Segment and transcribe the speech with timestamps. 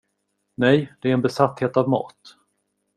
[0.57, 2.35] Nej, det är en besatthet av mat.